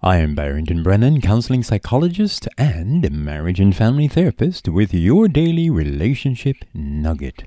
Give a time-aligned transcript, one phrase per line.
[0.00, 6.58] I am Barrington Brennen, counseling psychologist and marriage and family therapist with your daily relationship
[6.72, 7.42] nugget.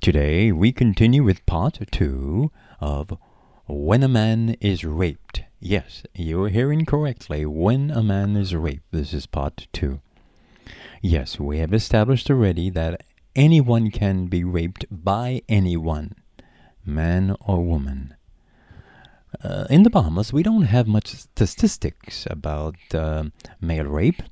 [0.00, 3.18] Today we continue with part two of
[3.66, 5.42] When a Man is Raped.
[5.58, 7.44] Yes, you're hearing correctly.
[7.44, 8.92] When a man is raped.
[8.92, 10.00] This is part two.
[11.00, 13.02] Yes, we have established already that
[13.34, 16.14] anyone can be raped by anyone,
[16.86, 18.14] man or woman.
[19.42, 23.24] Uh, in the Bahamas, we don't have much statistics about uh,
[23.60, 24.22] male rape,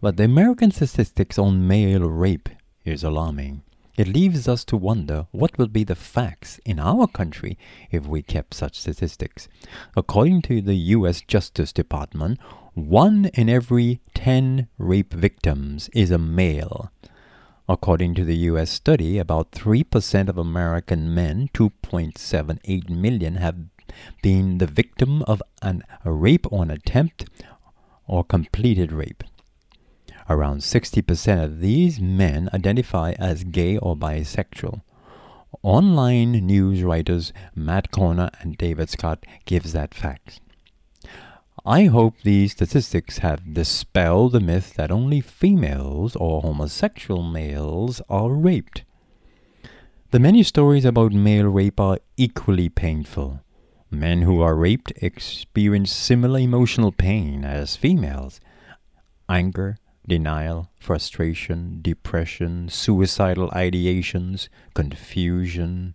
[0.00, 2.48] but the American statistics on male rape
[2.84, 3.62] is alarming.
[3.96, 7.56] It leaves us to wonder what would be the facts in our country
[7.92, 9.48] if we kept such statistics.
[9.96, 11.20] According to the U.S.
[11.20, 12.40] Justice Department,
[12.74, 16.90] one in every 10 rape victims is a male.
[17.68, 18.68] According to the U.S.
[18.68, 23.56] study, about 3% of American men, 2.78 million, have
[24.22, 27.26] being the victim of an, a rape or an attempt
[28.06, 29.24] or completed rape.
[30.28, 34.80] Around 60% of these men identify as gay or bisexual.
[35.62, 40.40] Online news writers Matt Corner and David Scott gives that fact.
[41.66, 48.30] I hope these statistics have dispelled the myth that only females or homosexual males are
[48.30, 48.84] raped.
[50.10, 53.40] The many stories about male rape are equally painful.
[53.94, 58.40] Men who are raped experience similar emotional pain as females
[59.28, 65.94] anger, denial, frustration, depression, suicidal ideations, confusion,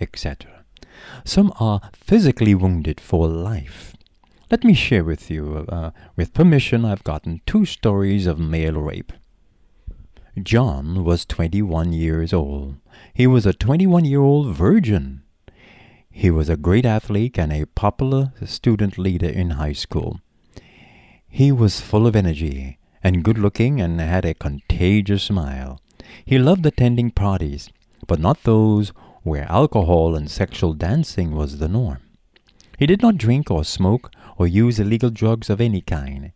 [0.00, 0.64] etc.
[1.24, 3.94] Some are physically wounded for life.
[4.50, 9.12] Let me share with you, uh, with permission, I've gotten two stories of male rape.
[10.42, 12.76] John was 21 years old.
[13.14, 15.22] He was a 21 year old virgin.
[16.18, 20.18] He was a great athlete and a popular student leader in high school.
[21.28, 25.80] He was full of energy and good looking and had a contagious smile.
[26.24, 27.70] He loved attending parties,
[28.08, 28.88] but not those
[29.22, 32.00] where alcohol and sexual dancing was the norm.
[32.76, 36.32] He did not drink or smoke or use illegal drugs of any kind.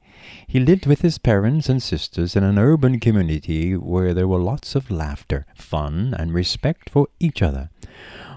[0.46, 4.76] He lived with his parents and sisters in an urban community where there were lots
[4.76, 7.70] of laughter, fun, and respect for each other.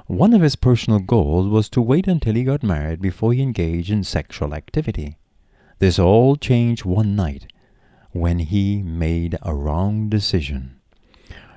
[0.07, 3.89] One of his personal goals was to wait until he got married before he engaged
[3.89, 5.17] in sexual activity.
[5.79, 7.51] This all changed one night
[8.11, 10.79] when he made a wrong decision.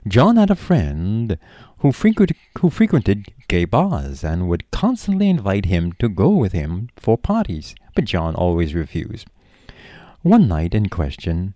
[0.06, 1.38] John had a friend
[1.80, 6.88] who, frequent, who frequented gay bars and would constantly invite him to go with him
[6.96, 9.28] for parties, but John always refused.
[10.22, 11.52] One night in question,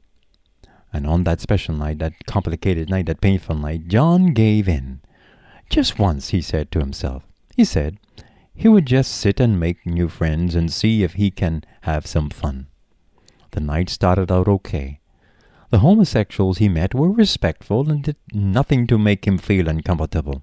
[0.92, 5.00] and on that special night, that complicated night, that painful night, John gave in.
[5.70, 7.26] Just once, he said to himself.
[7.56, 7.98] He said
[8.54, 12.30] he would just sit and make new friends and see if he can have some
[12.30, 12.68] fun.
[13.52, 15.00] The night started out okay.
[15.70, 20.42] The homosexuals he met were respectful and did nothing to make him feel uncomfortable.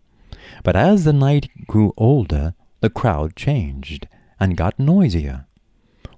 [0.63, 4.08] But as the night grew older, the crowd changed
[4.40, 5.46] and got noisier.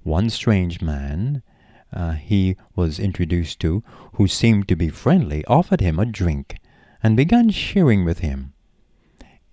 [0.02, 1.42] One strange man
[1.92, 6.56] uh, he was introduced to, who seemed to be friendly, offered him a drink
[7.02, 8.51] and began sharing with him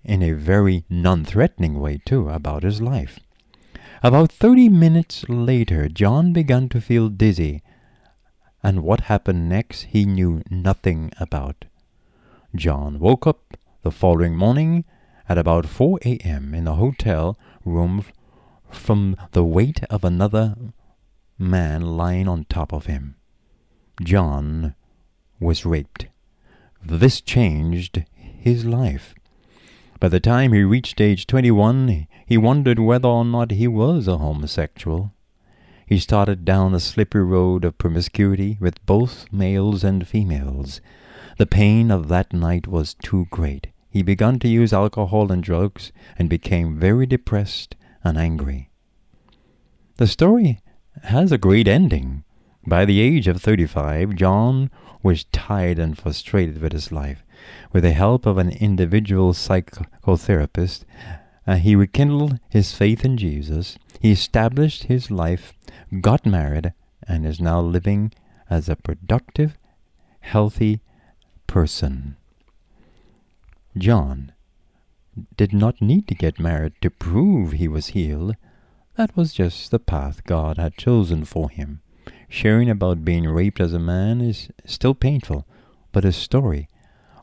[0.04, 3.20] in a very non threatening way, too, about his life.
[4.02, 7.62] About thirty minutes later, John began to feel dizzy,
[8.64, 11.66] and what happened next he knew nothing about.
[12.56, 14.86] John woke up the following morning
[15.28, 16.54] at about 4 a.m.
[16.54, 18.04] in a hotel room
[18.72, 20.56] from the weight of another
[21.38, 23.16] man lying on top of him.
[24.02, 24.76] John
[25.40, 26.08] was raped.
[26.84, 29.14] This changed his life.
[30.00, 34.18] By the time he reached age 21, he wondered whether or not he was a
[34.18, 35.14] homosexual.
[35.86, 40.80] He started down a slippery road of promiscuity with both males and females.
[41.38, 43.68] The pain of that night was too great.
[43.90, 48.70] He began to use alcohol and drugs and became very depressed and angry.
[49.98, 50.62] The story
[51.04, 52.24] has a great ending.
[52.66, 54.70] By the age of 35, John
[55.02, 57.24] was tired and frustrated with his life.
[57.72, 60.84] With the help of an individual psychotherapist,
[61.46, 63.78] uh, he rekindled his faith in Jesus.
[64.00, 65.54] He established his life,
[66.02, 66.74] got married,
[67.08, 68.12] and is now living
[68.50, 69.58] as a productive,
[70.22, 70.82] healthy
[71.48, 72.16] person.
[73.78, 74.32] John
[75.36, 78.36] did not need to get married to prove he was healed.
[78.96, 81.82] That was just the path God had chosen for him.
[82.28, 85.46] Sharing about being raped as a man is still painful,
[85.92, 86.68] but his story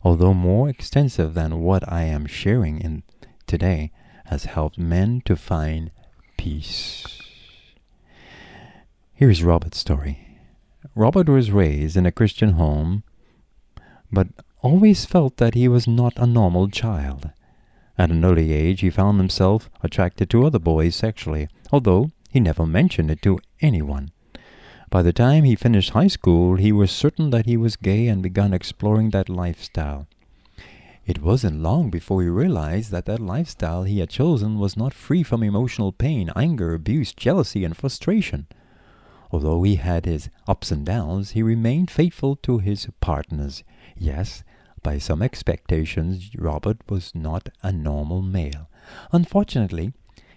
[0.06, 3.02] although more extensive than what I am sharing in
[3.48, 3.90] today,
[4.26, 5.90] has helped men to find
[6.38, 7.04] peace.
[9.14, 10.38] Here's Robert's story.
[10.94, 13.02] Robert was raised in a Christian home,
[14.12, 14.28] but
[14.62, 17.30] always felt that he was not a normal child.
[17.98, 22.64] At an early age, he found himself attracted to other boys sexually, although he never
[22.64, 24.12] mentioned it to anyone.
[24.90, 28.22] By the time he finished high school, he was certain that he was gay and
[28.22, 30.06] began exploring that lifestyle.
[31.06, 35.22] It wasn't long before he realized that that lifestyle he had chosen was not free
[35.22, 38.46] from emotional pain, anger, abuse, jealousy, and frustration.
[39.30, 43.64] Although he had his ups and downs, he remained faithful to his partners.
[43.96, 44.44] Yes,
[44.82, 48.68] by some expectations, Robert was not a normal male.
[49.12, 49.92] Unfortunately,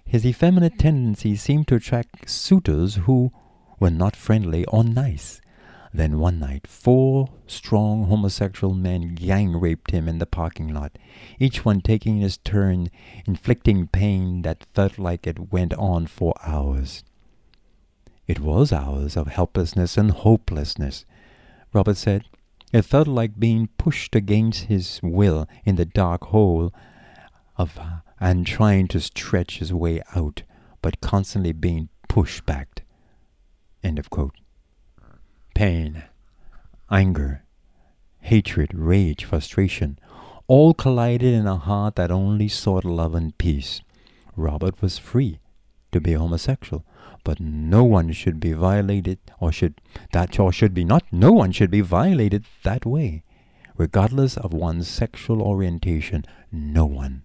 [0.05, 3.31] his effeminate tendencies seemed to attract suitors who
[3.79, 5.41] were not friendly or nice.
[5.93, 10.97] Then one night, four strong homosexual men gang raped him in the parking lot,
[11.39, 12.89] each one taking his turn,
[13.25, 17.03] inflicting pain that felt like it went on for hours.
[18.27, 21.05] It was hours of helplessness and hopelessness.
[21.73, 22.25] Robert said,
[22.71, 26.71] it felt like being pushed against his will in the dark hole
[27.57, 27.79] of
[28.19, 30.43] and trying to stretch his way out,
[30.83, 32.83] but constantly being pushed back.
[33.83, 34.35] End of quote.
[35.55, 36.03] Pain,
[36.89, 37.43] anger,
[38.21, 39.99] hatred, rage, frustration,
[40.47, 43.81] all collided in a heart that only sought love and peace.
[44.35, 45.39] Robert was free
[45.91, 46.85] to be homosexual,
[47.23, 49.79] but no one should be violated or should
[50.13, 53.23] that or should be not no one should be violated that way
[53.77, 57.23] regardless of one's sexual orientation no one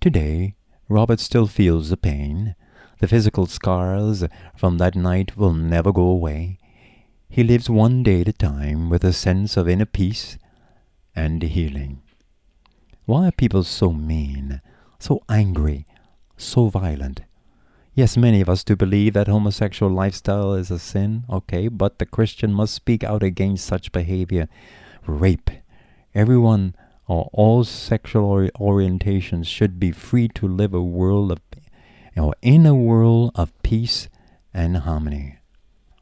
[0.00, 0.54] today
[0.88, 2.54] robert still feels the pain
[3.00, 4.24] the physical scars
[4.56, 6.58] from that night will never go away
[7.28, 10.38] he lives one day at a time with a sense of inner peace
[11.14, 12.00] and healing
[13.04, 14.60] why are people so mean
[14.98, 15.86] so angry
[16.36, 17.22] so violent
[17.98, 22.06] Yes, many of us do believe that homosexual lifestyle is a sin, okay, but the
[22.06, 24.48] Christian must speak out against such behavior.
[25.04, 25.50] Rape.
[26.14, 26.76] Everyone
[27.08, 31.40] or all sexual or orientations should be free to live a world of
[32.42, 34.08] in a world of peace
[34.52, 35.38] and harmony.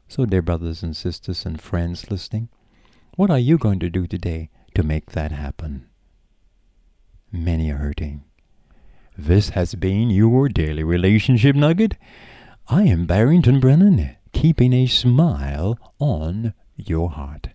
[0.07, 2.49] So, dear brothers and sisters and friends listening,
[3.15, 5.87] what are you going to do today to make that happen?
[7.31, 8.23] Many are hurting.
[9.17, 11.95] This has been your daily relationship nugget.
[12.67, 17.49] I am Barrington Brennen, keeping a smile on your heart.